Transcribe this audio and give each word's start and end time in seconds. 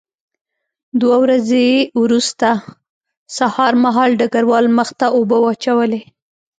دوه 1.01 1.15
ورځې 1.23 1.65
وروسته 2.03 2.47
سهار 3.37 3.73
مهال 3.85 4.09
ډګروال 4.19 4.65
مخ 4.77 4.89
ته 4.99 5.07
اوبه 5.17 5.37
واچولې 5.41 6.01